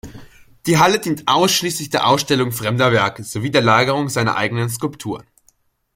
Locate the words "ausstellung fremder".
2.07-2.91